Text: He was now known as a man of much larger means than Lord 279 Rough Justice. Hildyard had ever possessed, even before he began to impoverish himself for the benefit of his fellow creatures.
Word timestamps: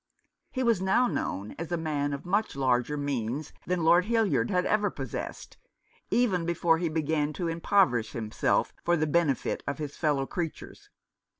He 0.51 0.63
was 0.63 0.81
now 0.81 1.05
known 1.05 1.53
as 1.59 1.71
a 1.71 1.77
man 1.77 2.11
of 2.11 2.25
much 2.25 2.55
larger 2.55 2.97
means 2.97 3.53
than 3.67 3.83
Lord 3.83 4.05
279 4.05 4.09
Rough 4.09 4.41
Justice. 4.41 4.49
Hildyard 4.49 4.49
had 4.71 4.75
ever 4.75 4.89
possessed, 4.89 5.57
even 6.09 6.45
before 6.47 6.77
he 6.79 6.89
began 6.89 7.33
to 7.33 7.47
impoverish 7.47 8.13
himself 8.13 8.73
for 8.83 8.97
the 8.97 9.05
benefit 9.05 9.61
of 9.67 9.77
his 9.77 9.95
fellow 9.97 10.25
creatures. 10.25 10.89